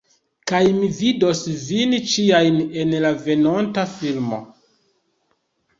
Kaj 0.51 0.61
mi 0.77 0.87
vidos 0.99 1.43
vin 1.67 1.93
ĉijn 2.15 2.59
en 2.85 2.97
la 3.05 3.15
venonta 3.29 3.87
filmo 3.95 4.43